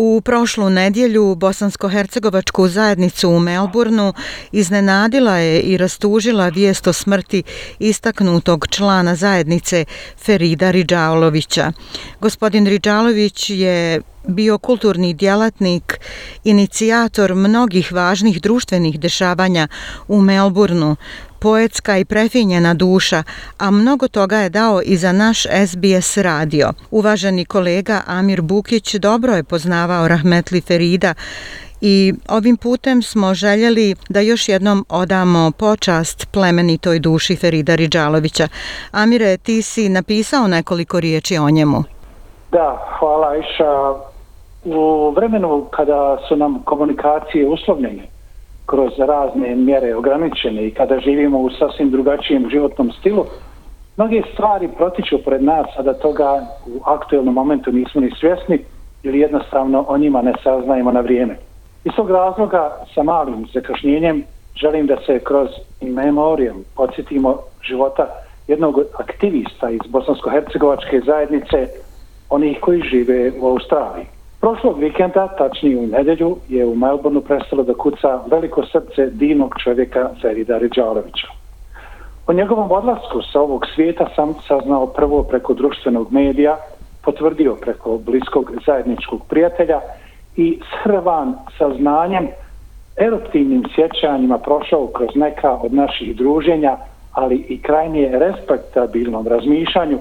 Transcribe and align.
U 0.00 0.20
prošlu 0.20 0.70
nedjelju 0.70 1.34
bosansko-hercegovačku 1.34 2.68
zajednicu 2.68 3.30
u 3.30 3.40
Melbourneu 3.40 4.12
iznenadila 4.52 5.36
je 5.36 5.60
i 5.60 5.76
rastužila 5.76 6.48
vijest 6.48 6.86
o 6.86 6.92
smrti 6.92 7.42
istaknutog 7.78 8.66
člana 8.70 9.14
zajednice 9.14 9.84
Ferida 10.24 10.70
Riđalovića. 10.70 11.72
Gospodin 12.20 12.66
Riđalović 12.66 13.50
je 13.50 14.00
bio 14.26 14.58
kulturni 14.58 15.14
djelatnik, 15.14 16.00
inicijator 16.44 17.34
mnogih 17.34 17.92
važnih 17.92 18.40
društvenih 18.40 19.00
dešavanja 19.00 19.68
u 20.08 20.20
Melbourneu, 20.20 20.96
poetska 21.40 21.98
i 21.98 22.04
prefinjena 22.04 22.74
duša, 22.74 23.22
a 23.58 23.70
mnogo 23.70 24.08
toga 24.08 24.36
je 24.38 24.50
dao 24.50 24.80
i 24.84 24.96
za 24.96 25.12
naš 25.12 25.42
SBS 25.42 26.16
radio. 26.16 26.72
Uvaženi 26.90 27.44
kolega 27.44 28.00
Amir 28.06 28.42
Bukić 28.42 28.94
dobro 28.94 29.34
je 29.34 29.44
poznavao 29.44 30.08
Rahmetli 30.08 30.60
Ferida 30.60 31.14
i 31.80 32.14
ovim 32.28 32.56
putem 32.56 33.02
smo 33.02 33.34
željeli 33.34 33.94
da 34.08 34.20
još 34.20 34.48
jednom 34.48 34.84
odamo 34.88 35.50
počast 35.58 36.28
plemenitoj 36.32 36.98
duši 36.98 37.36
Ferida 37.36 37.74
Ridžalovića. 37.74 38.48
Amire, 38.92 39.36
ti 39.36 39.62
si 39.62 39.88
napisao 39.88 40.46
nekoliko 40.46 41.00
riječi 41.00 41.38
o 41.38 41.50
njemu. 41.50 41.84
Da, 42.52 42.78
hvala 42.98 43.36
Iša. 43.36 43.94
U 44.64 45.10
vremenu 45.10 45.66
kada 45.70 46.18
su 46.28 46.36
nam 46.36 46.62
komunikacije 46.64 47.48
uslovljene, 47.48 48.08
kroz 48.70 48.92
razne 48.98 49.54
mjere 49.56 49.94
ograničene 49.94 50.66
i 50.66 50.70
kada 50.70 51.00
živimo 51.00 51.38
u 51.38 51.50
sasvim 51.50 51.90
drugačijem 51.90 52.50
životnom 52.50 52.92
stilu, 52.92 53.24
mnoge 53.96 54.22
stvari 54.32 54.68
protiču 54.76 55.18
pred 55.24 55.42
nas, 55.42 55.66
a 55.76 55.82
da 55.82 55.94
toga 55.94 56.46
u 56.66 56.80
aktuelnom 56.84 57.34
momentu 57.34 57.72
nismo 57.72 58.00
ni 58.00 58.10
svjesni 58.20 58.58
ili 59.02 59.18
jednostavno 59.18 59.84
o 59.88 59.98
njima 59.98 60.22
ne 60.22 60.32
saznajemo 60.42 60.92
na 60.92 61.00
vrijeme. 61.00 61.36
Iz 61.84 61.92
tog 61.96 62.10
razloga 62.10 62.70
sa 62.94 63.02
malim 63.02 63.46
zakašnjenjem 63.54 64.24
želim 64.56 64.86
da 64.86 64.96
se 65.06 65.18
kroz 65.18 65.48
memorijem 65.80 66.64
podsjetimo 66.76 67.38
života 67.62 68.06
jednog 68.48 68.80
aktivista 68.98 69.70
iz 69.70 69.80
Bosansko-Hercegovačke 69.88 71.04
zajednice, 71.06 71.68
onih 72.30 72.58
koji 72.60 72.82
žive 72.82 73.32
u 73.40 73.46
Australiji. 73.46 74.06
Prošlog 74.40 74.78
vikenda, 74.78 75.28
tačnije 75.28 75.78
u 75.78 75.86
nedelju, 75.86 76.36
je 76.48 76.66
u 76.66 76.74
Melbourneu 76.74 77.20
prestalo 77.20 77.62
da 77.62 77.74
kuca 77.74 78.20
veliko 78.30 78.62
srce 78.66 79.06
divnog 79.10 79.54
čovjeka 79.64 80.10
Ferida 80.22 80.58
Ređalovića. 80.58 81.26
O 82.26 82.32
njegovom 82.32 82.72
odlasku 82.72 83.22
sa 83.32 83.40
ovog 83.40 83.66
svijeta 83.74 84.08
sam 84.16 84.34
saznao 84.48 84.86
prvo 84.86 85.22
preko 85.22 85.54
društvenog 85.54 86.12
medija, 86.12 86.56
potvrdio 87.04 87.54
preko 87.54 87.98
bliskog 87.98 88.52
zajedničkog 88.66 89.20
prijatelja 89.28 89.80
i 90.36 90.58
srvan 90.82 91.34
sa 91.58 91.74
znanjem, 91.74 92.28
eruptivnim 92.96 93.64
sjećanjima 93.74 94.38
prošao 94.38 94.86
kroz 94.86 95.08
neka 95.14 95.52
od 95.62 95.74
naših 95.74 96.16
druženja, 96.16 96.76
ali 97.12 97.36
i 97.36 97.62
krajnije 97.62 98.18
respektabilnom 98.18 99.28
razmišljanju 99.28 99.98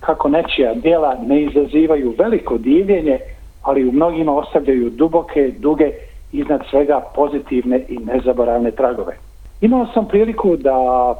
kako 0.00 0.28
nečija 0.28 0.74
dijela 0.74 1.16
ne 1.26 1.42
izazivaju 1.42 2.14
veliko 2.18 2.58
divljenje 2.58 3.18
ali 3.62 3.88
u 3.88 3.92
mnogima 3.92 4.32
ostavljaju 4.36 4.90
duboke, 4.90 5.52
duge, 5.58 5.92
iznad 6.32 6.60
svega 6.70 7.00
pozitivne 7.14 7.84
i 7.88 7.98
nezaboravne 7.98 8.70
tragove. 8.70 9.16
Imao 9.60 9.86
sam 9.94 10.08
priliku 10.08 10.56
da 10.56 10.74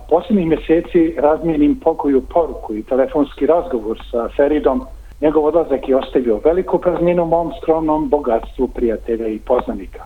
posljednjih 0.09 0.47
mjeseci 0.47 1.15
razmijenim 1.19 1.81
pokoju 1.81 2.23
poruku 2.35 2.75
i 2.75 2.83
telefonski 2.83 3.47
razgovor 3.47 3.99
sa 4.11 4.29
Feridom. 4.37 4.83
Njegov 5.21 5.45
odlazak 5.45 5.89
je 5.89 5.97
ostavio 5.97 6.41
veliku 6.45 6.79
prazninu 6.79 7.27
mom 7.27 7.53
skromnom 7.63 8.09
bogatstvu 8.09 8.69
prijatelja 8.69 9.29
i 9.29 9.39
poznanika. 9.39 10.03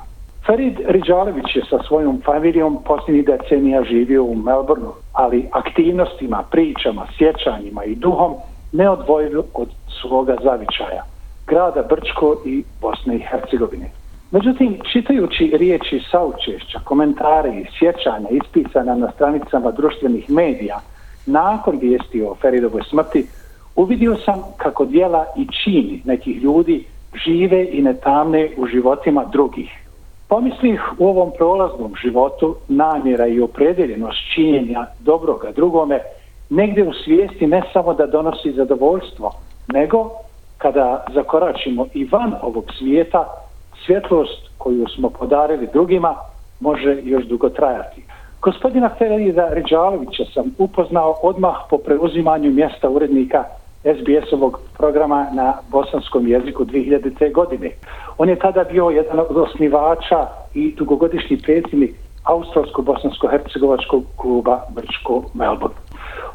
Ferid 0.47 0.81
Riđalević 0.87 1.57
je 1.57 1.63
sa 1.71 1.79
svojom 1.89 2.21
familijom 2.25 2.79
posljednjih 2.85 3.27
decenija 3.27 3.85
živio 3.85 4.25
u 4.25 4.35
Melbourneu, 4.35 4.93
ali 5.13 5.49
aktivnostima, 5.53 6.45
pričama, 6.51 7.07
sjećanjima 7.19 7.85
i 7.85 7.95
duhom 7.95 8.35
ne 8.73 8.91
odvojio 8.91 9.45
od 9.55 9.69
svoga 10.01 10.37
zavičaja 10.43 11.12
grada 11.47 11.83
Brčko 11.83 12.37
i 12.47 12.65
Bosne 12.81 13.17
i 13.17 13.25
Hercegovine. 13.31 13.91
Međutim, 14.31 14.79
čitajući 14.93 15.53
riječi 15.57 16.03
saučešća, 16.11 16.79
komentare 16.85 17.51
i 17.51 17.67
sjećanja 17.79 18.29
ispisana 18.31 18.95
na 18.95 19.11
stranicama 19.11 19.71
društvenih 19.71 20.31
medija 20.31 20.81
nakon 21.27 21.79
vijesti 21.79 22.23
o 22.23 22.35
Feridovoj 22.35 22.83
smrti, 22.91 23.27
uvidio 23.77 24.17
sam 24.25 24.43
kako 24.57 24.85
dijela 24.85 25.25
i 25.37 25.47
čini 25.65 26.03
nekih 26.05 26.43
ljudi 26.43 26.85
žive 27.25 27.67
i 27.73 27.83
netamne 27.83 28.51
u 28.57 28.67
životima 28.67 29.25
drugih. 29.25 29.71
Pomislih 30.29 30.81
u 30.99 31.07
ovom 31.07 31.31
prolaznom 31.37 31.95
životu 32.03 32.57
namjera 32.69 33.27
i 33.27 33.41
opredeljenost 33.41 34.19
činjenja 34.35 34.87
dobroga 35.01 35.53
drugome 35.53 36.01
negdje 36.51 36.89
u 36.89 36.93
svijesti 37.05 37.47
ne 37.47 37.63
samo 37.73 37.95
da 37.95 38.07
donosi 38.07 38.53
zadovoljstvo, 38.53 39.33
nego 39.73 40.11
kada 40.63 41.05
zakoračimo 41.15 41.87
i 41.95 42.05
van 42.05 42.35
ovog 42.43 42.65
svijeta, 42.79 43.25
svjetlost 43.87 44.51
koju 44.59 44.87
smo 44.87 45.11
podarili 45.11 45.69
drugima 45.73 46.15
može 46.61 47.01
još 47.03 47.25
dugo 47.25 47.49
trajati. 47.49 48.05
Gospodina 48.43 48.91
Ferida 48.99 49.49
Ređalovića 49.49 50.25
sam 50.35 50.45
upoznao 50.59 51.15
odmah 51.23 51.57
po 51.71 51.79
preuzimanju 51.79 52.51
mjesta 52.51 52.89
urednika 52.89 53.45
SBS-ovog 53.85 54.61
programa 54.77 55.27
na 55.33 55.55
bosanskom 55.71 56.29
jeziku 56.29 56.65
2000. 56.65 57.33
godine. 57.33 57.71
On 58.19 58.29
je 58.29 58.39
tada 58.39 58.65
bio 58.65 58.89
jedan 58.89 59.21
od 59.21 59.37
osnivača 59.37 60.27
i 60.55 60.75
dugogodišnji 60.75 61.37
predsjednik 61.43 61.95
Australsko-Bosansko-Hercegovačkog 62.25 64.03
kluba 64.17 64.61
Brčko 64.75 65.23
Melbourne. 65.35 65.77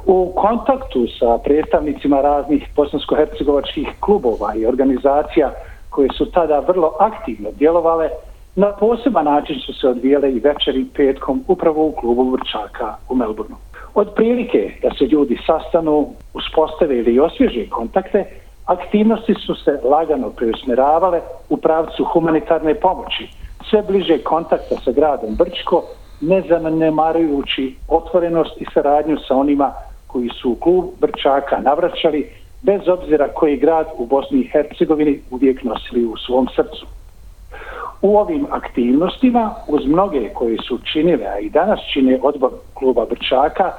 U 0.06 0.34
kontaktu 0.36 1.08
sa 1.20 1.38
predstavnicima 1.38 2.22
raznih 2.22 2.68
bosansko-hercegovačkih 2.76 3.88
klubova 4.00 4.56
i 4.56 4.66
organizacija 4.66 5.52
koje 5.90 6.10
su 6.18 6.32
tada 6.32 6.60
vrlo 6.60 6.94
aktivno 7.00 7.50
djelovale, 7.52 8.10
na 8.56 8.72
poseban 8.72 9.26
način 9.26 9.60
su 9.60 9.74
se 9.74 9.88
odvijele 9.88 10.32
i 10.32 10.40
večeri 10.40 10.86
petkom 10.96 11.44
upravo 11.48 11.86
u 11.86 11.92
klubu 11.92 12.30
Vrčaka 12.32 12.96
u 13.10 13.16
Melbourneu. 13.16 13.58
Od 13.94 14.14
prilike 14.16 14.72
da 14.82 14.90
se 14.98 15.06
ljudi 15.06 15.38
sastanu, 15.46 16.08
uspostave 16.34 16.98
ili 16.98 17.20
osvježe 17.20 17.70
kontakte, 17.70 18.26
aktivnosti 18.66 19.34
su 19.34 19.56
se 19.56 19.80
lagano 19.84 20.30
preusmeravale 20.30 21.22
u 21.50 21.58
pravcu 21.58 22.04
humanitarne 22.04 22.76
pomoći, 22.76 23.28
sve 23.70 23.82
bliže 23.88 24.18
kontakta 24.18 24.76
sa 24.86 24.92
gradom 24.92 25.36
Brčko, 25.36 25.84
ne 26.22 26.44
zanemarujući 26.50 27.75
otvorenost 27.88 28.61
i 28.61 28.66
saradnju 28.73 29.17
sa 29.28 29.35
onima 29.35 29.73
koji 30.07 30.29
su 30.29 30.51
u 30.51 30.55
klub 30.55 30.85
Brčaka 31.00 31.59
navraćali, 31.59 32.29
bez 32.61 32.81
obzira 32.88 33.28
koji 33.28 33.57
grad 33.57 33.88
u 33.97 34.05
Bosni 34.05 34.39
i 34.39 34.50
Hercegovini 34.51 35.19
uvijek 35.31 35.63
nosili 35.63 36.05
u 36.05 36.17
svom 36.17 36.47
srcu. 36.55 36.85
U 38.01 38.17
ovim 38.17 38.47
aktivnostima, 38.51 39.55
uz 39.67 39.85
mnoge 39.85 40.29
koje 40.33 40.57
su 40.67 40.79
činile, 40.94 41.25
a 41.25 41.39
i 41.39 41.50
danas 41.50 41.79
čine 41.94 42.19
odbor 42.23 42.51
kluba 42.73 43.05
Brčaka, 43.05 43.72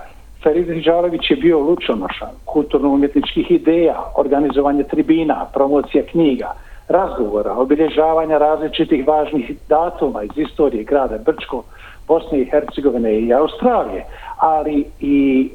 Ferid 0.42 0.66
Hrđalović 0.66 1.30
je 1.30 1.36
bio 1.36 1.58
lučonošan, 1.58 2.28
kulturno-umjetničkih 2.44 3.50
ideja, 3.50 4.02
organizovanje 4.16 4.82
tribina, 4.82 5.46
promocija 5.54 6.02
knjiga, 6.10 6.52
razgovora, 6.88 7.52
obilježavanja 7.52 8.38
različitih 8.38 9.06
važnih 9.06 9.52
datuma 9.68 10.22
iz 10.22 10.30
istorije 10.36 10.84
grada 10.84 11.18
Brčko, 11.18 11.62
Bosne 12.08 12.40
i 12.40 12.50
Hercegovine 12.50 13.20
i 13.20 13.32
Australije, 13.32 14.04
ali 14.36 14.84
i 15.00 15.50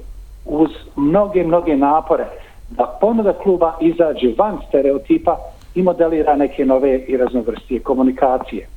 uz 0.45 0.69
mnoge, 0.95 1.43
mnoge 1.43 1.75
napore 1.75 2.25
da 2.69 2.97
ponuda 3.01 3.33
kluba 3.33 3.73
izađe 3.81 4.33
van 4.37 4.57
stereotipa 4.67 5.37
i 5.75 5.81
modelira 5.83 6.35
neke 6.35 6.65
nove 6.65 6.99
i 6.99 7.17
raznovrstije 7.17 7.79
komunikacije. 7.79 8.67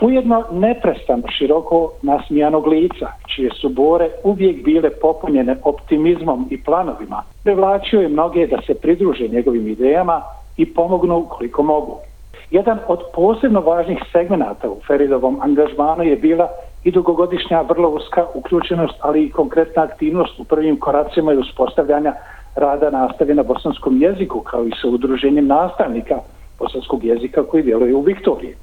Ujedno 0.00 0.44
neprestano 0.52 1.22
široko 1.38 1.92
nasmijanog 2.02 2.66
lica, 2.66 3.06
čije 3.34 3.50
su 3.60 3.68
bore 3.68 4.10
uvijek 4.24 4.64
bile 4.64 4.90
popunjene 4.90 5.56
optimizmom 5.62 6.48
i 6.50 6.62
planovima, 6.62 7.22
prevlačio 7.44 8.00
je 8.00 8.08
mnoge 8.08 8.46
da 8.46 8.62
se 8.66 8.74
pridruže 8.74 9.28
njegovim 9.28 9.68
idejama 9.68 10.22
i 10.56 10.74
pomognu 10.74 11.26
koliko 11.28 11.62
mogu. 11.62 11.98
Jedan 12.50 12.78
od 12.88 13.00
posebno 13.14 13.60
važnih 13.60 13.98
segmenata 14.12 14.70
u 14.70 14.80
Feridovom 14.86 15.38
angažmanu 15.42 16.02
je 16.02 16.16
bila 16.16 16.48
i 16.84 16.90
dugogodišnja 16.90 17.60
vrlo 17.60 17.88
uska 17.88 18.26
uključenost, 18.34 18.94
ali 19.00 19.24
i 19.24 19.30
konkretna 19.30 19.82
aktivnost 19.82 20.40
u 20.40 20.44
prvim 20.44 20.80
koracima 20.80 21.32
i 21.32 21.36
uspostavljanja 21.36 22.14
rada 22.54 22.90
nastave 22.90 23.34
na 23.34 23.42
bosanskom 23.42 24.02
jeziku, 24.02 24.40
kao 24.40 24.66
i 24.66 24.72
sa 24.82 24.88
udruženjem 24.88 25.46
nastavnika 25.46 26.18
bosanskog 26.58 27.04
jezika 27.04 27.42
koji 27.42 27.62
djeluje 27.62 27.94
u 27.94 28.00
Viktoriji. 28.00 28.54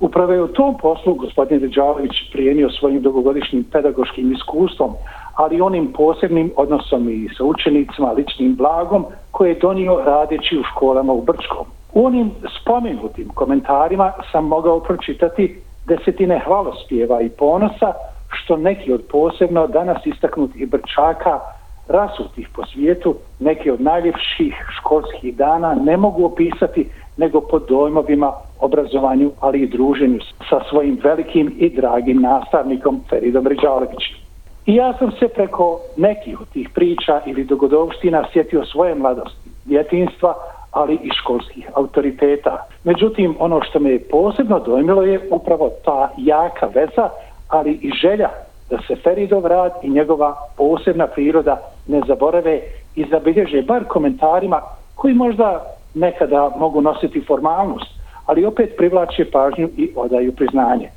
Upravo 0.00 0.32
je 0.32 0.42
u 0.42 0.48
tom 0.48 0.78
poslu 0.78 1.14
gospodin 1.14 1.60
Ređalović 1.60 2.12
prijenio 2.32 2.70
svojim 2.70 3.02
dugogodišnjim 3.02 3.64
pedagoškim 3.72 4.32
iskustvom, 4.32 4.94
ali 5.34 5.60
onim 5.60 5.92
posebnim 5.92 6.50
odnosom 6.56 7.08
i 7.08 7.28
sa 7.36 7.44
učenicima, 7.44 8.12
ličnim 8.12 8.56
blagom 8.56 9.06
koje 9.30 9.48
je 9.48 9.60
donio 9.60 10.02
radeći 10.04 10.58
u 10.58 10.62
školama 10.62 11.12
u 11.12 11.22
Brčkom. 11.22 11.66
U 11.94 12.06
onim 12.06 12.30
spomenutim 12.60 13.28
komentarima 13.28 14.12
sam 14.32 14.44
mogao 14.44 14.80
pročitati 14.80 15.58
desetine 15.86 16.42
hvalospjeva 16.44 17.20
i 17.20 17.28
ponosa, 17.28 17.92
što 18.28 18.56
neki 18.56 18.92
od 18.92 19.02
posebno 19.10 19.66
danas 19.66 20.06
istaknutih 20.06 20.68
Brčaka 20.70 21.40
rasutih 21.88 22.48
po 22.54 22.66
svijetu, 22.66 23.14
neki 23.38 23.70
od 23.70 23.80
najljepših 23.80 24.54
školskih 24.78 25.36
dana 25.36 25.74
ne 25.74 25.96
mogu 25.96 26.24
opisati 26.24 26.90
nego 27.16 27.40
pod 27.40 27.64
dojmovima 27.68 28.32
obrazovanju, 28.60 29.30
ali 29.40 29.62
i 29.62 29.68
druženju 29.68 30.18
sa 30.50 30.60
svojim 30.70 30.98
velikim 31.02 31.54
i 31.58 31.68
dragim 31.70 32.22
nastavnikom 32.22 33.00
Feridom 33.10 33.46
Riđalevićem. 33.46 34.21
I 34.66 34.74
ja 34.74 34.92
sam 34.98 35.12
se 35.12 35.28
preko 35.28 35.80
nekih 35.96 36.40
od 36.40 36.48
tih 36.48 36.68
priča 36.74 37.20
ili 37.26 37.44
dogodovština 37.44 38.24
sjetio 38.32 38.64
svoje 38.64 38.94
mladosti, 38.94 39.50
djetinstva, 39.64 40.34
ali 40.70 40.94
i 40.94 41.10
školskih 41.10 41.70
autoriteta. 41.74 42.66
Međutim, 42.84 43.36
ono 43.38 43.62
što 43.62 43.80
me 43.80 43.90
je 43.90 44.08
posebno 44.10 44.60
dojmilo 44.60 45.02
je 45.02 45.28
upravo 45.30 45.70
ta 45.84 46.10
jaka 46.16 46.66
veza, 46.66 47.08
ali 47.48 47.72
i 47.72 47.90
želja 47.90 48.28
da 48.70 48.78
se 48.86 48.96
Feridov 48.96 49.46
rad 49.46 49.72
i 49.82 49.90
njegova 49.90 50.34
posebna 50.56 51.06
priroda 51.06 51.60
ne 51.86 52.00
zaborave 52.08 52.60
i 52.96 53.04
zabilježe 53.10 53.62
bar 53.62 53.84
komentarima 53.84 54.60
koji 54.94 55.14
možda 55.14 55.76
nekada 55.94 56.50
mogu 56.56 56.80
nositi 56.80 57.24
formalnost, 57.26 57.86
ali 58.26 58.44
opet 58.44 58.76
privlače 58.76 59.30
pažnju 59.30 59.68
i 59.76 59.92
odaju 59.96 60.32
priznanje. 60.32 60.88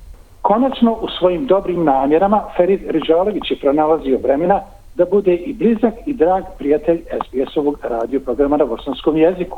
Konačno, 0.46 0.98
u 1.02 1.08
svojim 1.20 1.46
dobrim 1.46 1.84
namjerama, 1.84 2.44
Ferid 2.58 2.82
Riđalović 2.90 3.52
je 3.52 3.60
pronalazio 3.60 4.20
vremena 4.24 4.60
da 4.96 5.06
bude 5.06 5.36
i 5.36 5.54
blizak 5.54 5.94
i 6.06 6.14
drag 6.14 6.44
prijatelj 6.58 7.02
SBS-ovog 7.26 7.78
radioprograma 7.84 8.58
na 8.58 8.66
bosanskom 8.66 9.18
jeziku. 9.18 9.58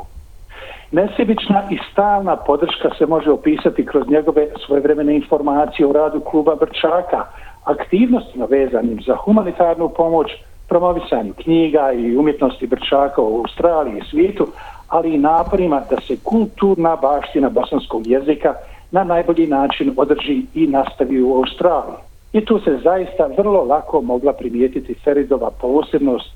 Nesebična 0.92 1.62
i 1.70 1.78
stalna 1.92 2.36
podrška 2.36 2.90
se 2.98 3.06
može 3.06 3.30
opisati 3.30 3.86
kroz 3.86 4.08
njegove 4.08 4.46
svojevremene 4.66 5.16
informacije 5.16 5.86
o 5.86 5.92
radu 5.92 6.20
kluba 6.20 6.54
Brčaka, 6.54 7.24
aktivnostima 7.64 8.46
vezanim 8.50 9.00
za 9.06 9.16
humanitarnu 9.16 9.88
pomoć, 9.88 10.26
promovisanju 10.68 11.32
knjiga 11.42 11.92
i 11.92 12.16
umjetnosti 12.16 12.66
Brčaka 12.66 13.22
u 13.22 13.38
Australiji 13.38 13.98
i 13.98 14.10
svijetu, 14.10 14.46
ali 14.88 15.14
i 15.14 15.18
naporima 15.18 15.82
da 15.90 15.96
se 16.00 16.16
kulturna 16.24 16.96
baština 16.96 17.48
bosanskog 17.48 18.06
jezika 18.06 18.54
na 18.90 19.04
najbolji 19.04 19.46
način 19.46 19.94
održi 19.96 20.42
i 20.54 20.66
nastavi 20.66 21.22
u 21.22 21.34
Australiji. 21.34 21.96
I 22.32 22.44
tu 22.44 22.60
se 22.60 22.78
zaista 22.84 23.26
vrlo 23.38 23.64
lako 23.64 24.00
mogla 24.00 24.32
primijetiti 24.32 24.94
Feridova 25.04 25.50
posebnost 25.60 26.30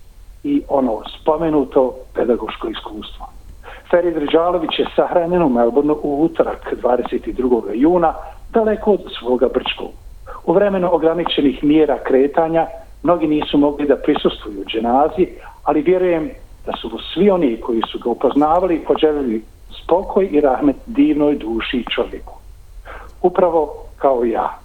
i 0.45 0.63
ono 0.69 1.03
spomenuto 1.21 1.95
pedagoško 2.15 2.69
iskustvo. 2.69 3.27
Ferid 3.91 4.17
Ređalović 4.17 4.79
je 4.79 4.87
sahranjen 4.97 5.43
u 5.43 5.49
Melbourneu 5.49 5.99
u 6.03 6.25
utorak 6.25 6.75
22. 6.83 7.63
juna 7.75 8.15
daleko 8.53 8.93
od 8.93 9.01
svoga 9.19 9.49
Brčkog. 9.49 9.91
U 10.47 10.53
vremenu 10.53 10.89
ograničenih 10.93 11.65
mjera 11.65 11.99
kretanja 12.05 12.67
mnogi 13.03 13.27
nisu 13.27 13.59
mogli 13.59 13.87
da 13.87 13.97
prisustuju 13.97 14.65
dženazi, 14.65 15.27
ali 15.65 15.83
vjerujem 15.83 16.31
da 16.67 16.73
su 16.81 16.99
svi 17.15 17.31
oni 17.31 17.61
koji 17.61 17.83
su 17.93 17.99
ga 17.99 18.11
upoznavali 18.11 18.85
poželjeli 18.87 19.43
spokoj 19.83 20.29
i 20.33 20.41
rahmet 20.41 20.77
divnoj 20.87 21.35
duši 21.35 21.77
i 21.77 21.91
čovjeku. 21.95 22.42
Upravo 23.23 23.75
kao 23.97 24.25
ja. 24.25 24.59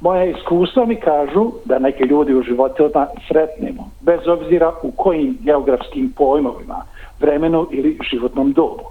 Moja 0.00 0.24
iskustva 0.24 0.86
mi 0.86 0.96
kažu 0.96 1.52
da 1.64 1.78
neke 1.78 2.04
ljudi 2.04 2.34
u 2.34 2.42
životima 2.42 3.06
sretnemo, 3.28 3.90
bez 4.00 4.20
obzira 4.28 4.72
u 4.82 4.90
kojim 4.90 5.38
geografskim 5.40 6.12
pojmovima, 6.16 6.82
vremenu 7.20 7.66
ili 7.70 7.98
životnom 8.10 8.52
dobu. 8.52 8.84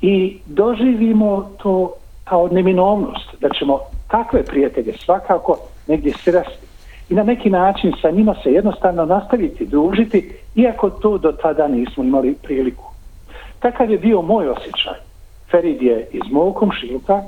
I 0.00 0.38
doživimo 0.46 1.50
to 1.62 1.92
kao 2.24 2.48
neminovnost, 2.48 3.40
da 3.40 3.48
ćemo 3.48 3.78
takve 4.08 4.42
prijatelje 4.42 4.92
svakako 4.92 5.58
negdje 5.86 6.12
sresti 6.12 6.66
i 7.08 7.14
na 7.14 7.22
neki 7.22 7.50
način 7.50 7.92
sa 8.02 8.10
njima 8.10 8.34
se 8.42 8.52
jednostavno 8.52 9.04
nastaviti 9.04 9.66
družiti, 9.66 10.32
iako 10.54 10.90
to 10.90 11.18
do 11.18 11.32
tada 11.32 11.68
nismo 11.68 12.04
imali 12.04 12.34
priliku. 12.42 12.84
Takav 13.58 13.90
je 13.90 13.98
bio 13.98 14.22
moj 14.22 14.48
osjećaj. 14.48 14.98
Ferid 15.50 15.82
je 15.82 16.08
iz 16.12 16.22
mog 16.30 16.54
komšiluka, 16.54 17.22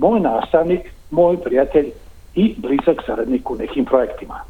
moj 0.00 0.20
nastavnik, 0.20 0.80
moj 1.10 1.36
prijatelj 1.36 1.90
i 2.34 2.54
blizak 2.58 3.02
saradnik 3.06 3.50
u 3.50 3.56
nekim 3.56 3.84
projektima. 3.84 4.40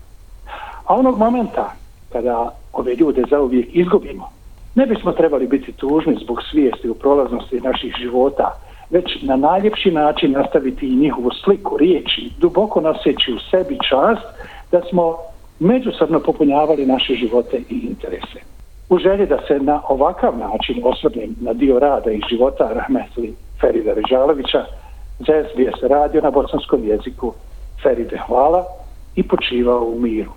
A 0.87 0.94
onog 0.94 1.19
momenta 1.19 1.73
kada 2.12 2.50
ove 2.73 2.94
ljude 2.94 3.23
zauvijek 3.31 3.69
izgubimo, 3.73 4.31
ne 4.75 4.87
bismo 4.87 5.12
trebali 5.12 5.47
biti 5.47 5.73
tužni 5.73 6.19
zbog 6.23 6.38
svijesti 6.50 6.88
u 6.88 6.94
prolaznosti 6.94 7.61
naših 7.61 7.94
života, 7.99 8.58
već 8.91 9.23
na 9.23 9.37
najljepši 9.37 9.91
način 9.91 10.32
nastaviti 10.32 10.87
i 10.87 10.97
njihovu 10.97 11.31
sliku, 11.44 11.76
riječi, 11.76 12.31
duboko 12.38 12.81
noseći 12.81 13.32
u 13.32 13.38
sebi 13.50 13.79
čast 13.88 14.26
da 14.73 14.81
smo 14.91 15.17
međusobno 15.58 16.20
popunjavali 16.20 16.87
naše 16.87 17.14
živote 17.14 17.56
i 17.70 17.75
interese. 17.75 18.41
U 18.88 18.99
želji 18.99 19.26
da 19.26 19.38
se 19.49 19.58
na 19.58 19.82
ovakav 19.88 20.38
način 20.38 20.82
osvrnem 20.85 21.37
na 21.41 21.52
dio 21.52 21.79
rada 21.79 22.11
i 22.11 22.20
života 22.31 22.70
Rahmetli 22.73 23.35
Ferida 23.61 23.94
Režalovića, 23.94 24.64
za 25.26 25.32
SBS 25.44 25.82
radio 25.90 26.20
na 26.20 26.31
bosanskom 26.31 26.84
jeziku 26.84 27.34
Feride 27.82 28.19
hvala 28.26 28.64
i 29.14 29.28
počivao 29.28 29.84
u 29.84 30.00
miru. 30.00 30.32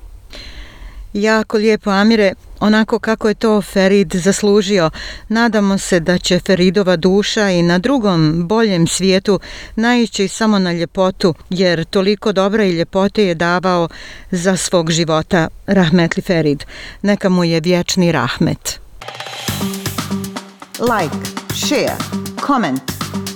Jako 1.14 1.58
lijepo, 1.58 1.90
Amire, 1.90 2.34
onako 2.60 3.00
kako 3.00 3.28
je 3.28 3.34
to 3.34 3.62
Ferid 3.62 4.16
zaslužio. 4.16 4.90
Nadamo 5.30 5.78
se 5.78 6.00
da 6.00 6.18
će 6.18 6.40
Feridova 6.40 6.96
duša 6.96 7.50
i 7.50 7.62
na 7.62 7.78
drugom, 7.78 8.48
boljem 8.48 8.88
svijetu 8.88 9.40
naići 9.76 10.28
samo 10.28 10.60
na 10.60 10.72
ljepotu, 10.72 11.34
jer 11.50 11.86
toliko 11.86 12.32
dobra 12.32 12.64
i 12.64 12.72
ljepote 12.72 13.26
je 13.26 13.36
davao 13.36 13.90
za 14.32 14.56
svog 14.56 14.92
života 14.92 15.48
Rahmetli 15.68 16.22
Ferid. 16.22 16.64
Neka 17.02 17.30
mu 17.30 17.44
je 17.44 17.60
vječni 17.60 18.12
rahmet. 18.12 18.80
Like, 20.80 21.16
share, 21.54 21.98
comment. 22.48 22.93